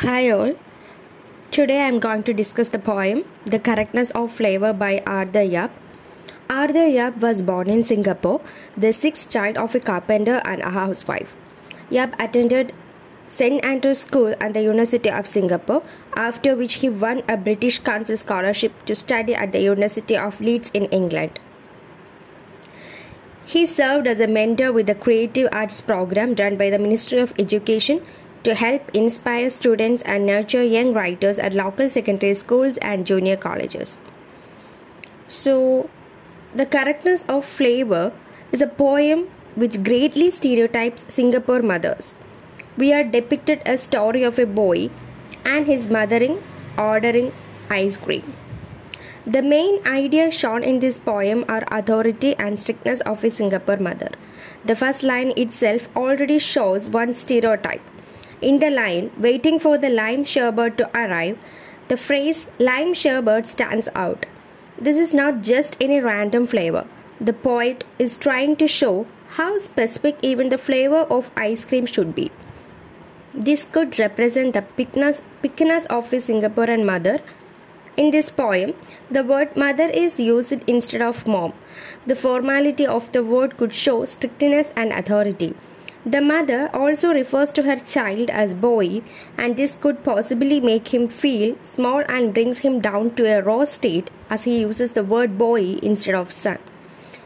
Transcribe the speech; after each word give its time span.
Hi 0.00 0.30
all. 0.30 0.52
Today 1.50 1.80
I 1.80 1.86
am 1.86 1.98
going 1.98 2.22
to 2.22 2.32
discuss 2.32 2.70
the 2.70 2.78
poem 2.78 3.22
The 3.44 3.58
Correctness 3.58 4.10
of 4.12 4.32
Flavor 4.32 4.72
by 4.72 5.02
Arthur 5.06 5.42
Yap. 5.42 5.72
Arthur 6.48 6.86
Yap 6.86 7.18
was 7.18 7.42
born 7.42 7.68
in 7.68 7.82
Singapore, 7.84 8.40
the 8.74 8.94
sixth 8.94 9.28
child 9.28 9.58
of 9.58 9.74
a 9.74 9.80
carpenter 9.80 10.40
and 10.46 10.62
a 10.62 10.70
housewife. 10.70 11.36
Yap 11.90 12.16
attended 12.18 12.72
St. 13.28 13.62
Andrew's 13.62 13.98
School 13.98 14.34
and 14.40 14.54
the 14.54 14.62
University 14.62 15.10
of 15.10 15.26
Singapore, 15.26 15.82
after 16.16 16.56
which 16.56 16.76
he 16.76 16.88
won 16.88 17.22
a 17.28 17.36
British 17.36 17.78
Council 17.80 18.16
scholarship 18.16 18.72
to 18.86 18.94
study 18.94 19.34
at 19.34 19.52
the 19.52 19.60
University 19.60 20.16
of 20.16 20.40
Leeds 20.40 20.70
in 20.72 20.86
England. 20.86 21.38
He 23.44 23.66
served 23.66 24.06
as 24.06 24.18
a 24.18 24.26
mentor 24.26 24.72
with 24.72 24.86
the 24.86 24.94
Creative 24.94 25.48
Arts 25.52 25.82
program 25.82 26.34
run 26.36 26.56
by 26.56 26.70
the 26.70 26.78
Ministry 26.78 27.18
of 27.18 27.34
Education 27.38 28.00
to 28.44 28.54
help 28.54 28.90
inspire 28.94 29.50
students 29.50 30.02
and 30.04 30.26
nurture 30.26 30.62
young 30.62 30.92
writers 30.94 31.38
at 31.38 31.54
local 31.54 31.88
secondary 31.88 32.34
schools 32.34 32.78
and 32.78 33.06
junior 33.06 33.36
colleges. 33.36 33.98
So, 35.28 35.90
The 36.54 36.66
Correctness 36.66 37.24
of 37.28 37.44
Flavor 37.44 38.12
is 38.50 38.60
a 38.60 38.66
poem 38.66 39.28
which 39.54 39.82
greatly 39.82 40.30
stereotypes 40.30 41.04
Singapore 41.08 41.62
mothers. 41.62 42.14
We 42.76 42.92
are 42.92 43.04
depicted 43.04 43.62
a 43.66 43.76
story 43.78 44.22
of 44.22 44.38
a 44.38 44.46
boy 44.46 44.90
and 45.44 45.66
his 45.66 45.88
mothering 45.88 46.42
ordering 46.78 47.32
ice 47.68 47.96
cream. 47.96 48.34
The 49.26 49.42
main 49.42 49.86
ideas 49.86 50.34
shown 50.34 50.64
in 50.64 50.80
this 50.80 50.96
poem 50.96 51.44
are 51.48 51.62
authority 51.70 52.34
and 52.36 52.60
strictness 52.60 53.00
of 53.02 53.22
a 53.22 53.30
Singapore 53.30 53.76
mother. 53.76 54.10
The 54.64 54.74
first 54.74 55.02
line 55.02 55.32
itself 55.36 55.88
already 55.94 56.38
shows 56.38 56.88
one 56.88 57.12
stereotype 57.12 57.82
in 58.40 58.58
the 58.58 58.70
line, 58.70 59.10
waiting 59.18 59.58
for 59.60 59.76
the 59.78 59.90
lime 59.90 60.24
sherbet 60.24 60.78
to 60.78 60.90
arrive, 60.94 61.38
the 61.88 61.96
phrase 61.96 62.46
lime 62.58 62.94
sherbet 62.94 63.46
stands 63.46 63.88
out. 63.94 64.26
This 64.78 64.96
is 64.96 65.12
not 65.12 65.42
just 65.42 65.76
any 65.80 66.00
random 66.00 66.46
flavor. 66.46 66.86
The 67.20 67.32
poet 67.32 67.84
is 67.98 68.16
trying 68.16 68.56
to 68.56 68.66
show 68.66 69.06
how 69.38 69.58
specific 69.58 70.16
even 70.22 70.48
the 70.48 70.58
flavor 70.58 71.02
of 71.16 71.30
ice 71.36 71.64
cream 71.64 71.86
should 71.86 72.14
be. 72.14 72.30
This 73.34 73.64
could 73.64 73.98
represent 73.98 74.54
the 74.54 74.62
pickness, 74.62 75.22
pickness 75.42 75.86
of 75.86 76.12
a 76.12 76.16
Singaporean 76.16 76.84
mother. 76.84 77.20
In 77.96 78.10
this 78.10 78.30
poem, 78.30 78.74
the 79.10 79.22
word 79.22 79.56
mother 79.56 79.88
is 79.88 80.18
used 80.18 80.64
instead 80.66 81.02
of 81.02 81.26
mom. 81.26 81.52
The 82.06 82.16
formality 82.16 82.86
of 82.86 83.12
the 83.12 83.22
word 83.22 83.56
could 83.56 83.74
show 83.74 84.04
strictness 84.04 84.72
and 84.74 84.92
authority. 84.92 85.54
The 86.06 86.22
mother 86.22 86.70
also 86.72 87.12
refers 87.12 87.52
to 87.52 87.62
her 87.64 87.76
child 87.76 88.30
as 88.30 88.54
boy, 88.54 89.02
and 89.36 89.56
this 89.56 89.76
could 89.78 90.02
possibly 90.02 90.58
make 90.58 90.94
him 90.94 91.08
feel 91.08 91.56
small 91.62 92.02
and 92.08 92.32
brings 92.32 92.58
him 92.58 92.80
down 92.80 93.14
to 93.16 93.26
a 93.26 93.42
raw 93.42 93.66
state 93.66 94.10
as 94.30 94.44
he 94.44 94.60
uses 94.60 94.92
the 94.92 95.04
word 95.04 95.36
boy 95.36 95.78
instead 95.82 96.14
of 96.14 96.32
son. 96.32 96.56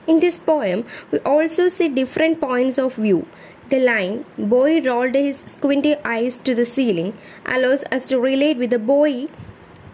In 0.08 0.19
this 0.19 0.41
poem, 0.41 0.84
we 1.12 1.20
also 1.20 1.69
see 1.69 1.89
different 1.89 2.41
points 2.41 2.77
of 2.77 2.97
view. 2.97 3.27
The 3.69 3.78
line, 3.78 4.25
boy 4.36 4.83
rolled 4.83 5.14
his 5.14 5.45
squinty 5.47 5.95
eyes 6.05 6.41
to 6.41 6.55
the 6.55 6.64
ceiling, 6.64 7.17
allows 7.47 7.84
us 7.92 8.06
to 8.06 8.19
relate 8.19 8.56
with 8.56 8.70
the 8.70 8.80
boy 8.80 9.28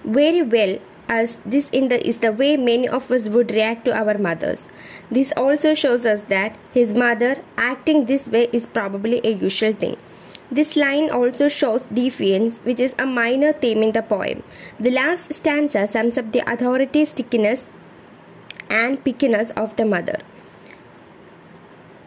very 0.04 0.40
well 0.40 0.78
as 1.10 1.38
this 1.44 1.68
in 1.70 1.88
the, 1.88 1.98
is 2.06 2.18
the 2.18 2.32
way 2.32 2.56
many 2.56 2.88
of 2.88 3.10
us 3.10 3.28
would 3.28 3.50
react 3.50 3.84
to 3.84 3.92
our 3.92 4.16
mothers. 4.16 4.64
This 5.10 5.32
also 5.36 5.74
shows 5.74 6.06
us 6.06 6.22
that 6.34 6.56
his 6.72 6.94
mother 6.94 7.42
acting 7.56 8.06
this 8.06 8.28
way 8.28 8.48
is 8.52 8.66
probably 8.66 9.20
a 9.24 9.32
usual 9.32 9.72
thing. 9.72 9.96
This 10.52 10.76
line 10.76 11.10
also 11.10 11.48
shows 11.48 11.86
defiance, 11.86 12.58
which 12.58 12.78
is 12.80 12.94
a 12.98 13.06
minor 13.06 13.52
theme 13.52 13.82
in 13.82 13.92
the 13.92 14.02
poem. 14.02 14.44
The 14.78 14.90
last 14.90 15.34
stanza 15.34 15.86
sums 15.88 16.16
up 16.16 16.32
the 16.32 16.48
authority 16.50 17.04
stickiness 17.04 17.66
and 18.68 19.02
pickiness 19.04 19.50
of 19.56 19.74
the 19.76 19.84
mother. 19.84 20.18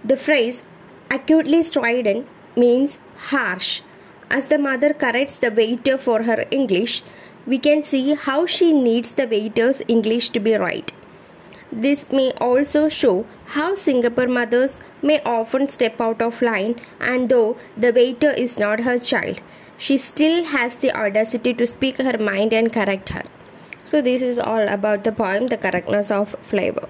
The 0.03 0.17
phrase 0.17 0.63
acutely 1.11 1.63
strident 1.63 2.27
means 2.55 2.97
harsh. 3.31 3.81
As 4.29 4.47
the 4.47 4.57
mother 4.57 4.93
corrects 4.93 5.37
the 5.37 5.51
waiter 5.51 5.97
for 5.97 6.23
her 6.23 6.45
English, 6.51 7.03
we 7.45 7.57
can 7.57 7.83
see 7.83 8.15
how 8.15 8.45
she 8.45 8.71
needs 8.73 9.11
the 9.13 9.27
waiter's 9.27 9.81
English 9.87 10.29
to 10.29 10.39
be 10.39 10.55
right. 10.55 10.93
This 11.71 12.05
may 12.11 12.31
also 12.33 12.87
show 12.87 13.25
how 13.57 13.75
Singapore 13.75 14.27
mothers 14.27 14.79
may 15.01 15.19
often 15.23 15.67
step 15.67 15.99
out 15.99 16.21
of 16.21 16.41
line, 16.41 16.79
and 16.99 17.29
though 17.29 17.57
the 17.75 17.91
waiter 17.91 18.31
is 18.31 18.59
not 18.59 18.81
her 18.81 18.99
child, 18.99 19.41
she 19.77 19.97
still 19.97 20.43
has 20.45 20.75
the 20.75 20.95
audacity 20.95 21.53
to 21.55 21.65
speak 21.65 21.97
her 21.97 22.17
mind 22.17 22.53
and 22.53 22.71
correct 22.71 23.09
her. 23.09 23.23
So, 23.83 24.01
this 24.01 24.21
is 24.21 24.39
all 24.39 24.67
about 24.67 25.03
the 25.03 25.11
poem 25.11 25.47
The 25.47 25.57
Correctness 25.57 26.11
of 26.11 26.35
Flavor. 26.43 26.87